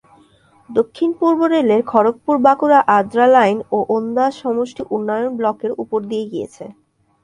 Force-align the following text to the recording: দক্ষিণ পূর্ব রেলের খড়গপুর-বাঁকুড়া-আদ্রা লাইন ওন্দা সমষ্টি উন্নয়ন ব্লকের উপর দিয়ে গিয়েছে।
দক্ষিণ 0.69 1.09
পূর্ব 1.19 1.39
রেলের 1.45 1.81
খড়গপুর-বাঁকুড়া-আদ্রা 1.85 3.25
লাইন 3.27 3.57
ওন্দা 3.89 4.25
সমষ্টি 4.39 4.81
উন্নয়ন 4.95 5.29
ব্লকের 5.39 5.71
উপর 5.83 5.99
দিয়ে 6.09 6.25
গিয়েছে। 6.31 6.65